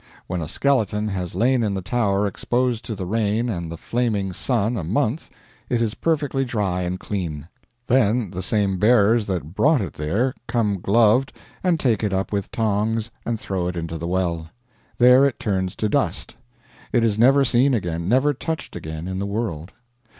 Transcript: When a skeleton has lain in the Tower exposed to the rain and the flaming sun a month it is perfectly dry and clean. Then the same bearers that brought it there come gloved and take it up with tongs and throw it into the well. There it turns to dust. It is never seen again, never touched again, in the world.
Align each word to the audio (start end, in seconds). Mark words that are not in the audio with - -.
When 0.25 0.41
a 0.41 0.47
skeleton 0.47 1.09
has 1.09 1.35
lain 1.35 1.61
in 1.61 1.75
the 1.75 1.83
Tower 1.83 2.25
exposed 2.25 2.83
to 2.85 2.95
the 2.95 3.05
rain 3.05 3.49
and 3.49 3.71
the 3.71 3.77
flaming 3.77 4.33
sun 4.33 4.75
a 4.75 4.83
month 4.83 5.29
it 5.69 5.79
is 5.79 5.93
perfectly 5.93 6.43
dry 6.43 6.81
and 6.81 6.99
clean. 6.99 7.47
Then 7.85 8.31
the 8.31 8.41
same 8.41 8.79
bearers 8.79 9.27
that 9.27 9.53
brought 9.53 9.79
it 9.79 9.93
there 9.93 10.33
come 10.47 10.79
gloved 10.81 11.33
and 11.63 11.79
take 11.79 12.03
it 12.03 12.13
up 12.13 12.33
with 12.33 12.49
tongs 12.49 13.11
and 13.27 13.39
throw 13.39 13.67
it 13.67 13.75
into 13.75 13.99
the 13.99 14.07
well. 14.07 14.49
There 14.97 15.23
it 15.23 15.39
turns 15.39 15.75
to 15.75 15.87
dust. 15.87 16.35
It 16.91 17.03
is 17.03 17.19
never 17.19 17.45
seen 17.45 17.75
again, 17.75 18.09
never 18.09 18.33
touched 18.33 18.75
again, 18.75 19.07
in 19.07 19.19
the 19.19 19.27
world. 19.27 19.71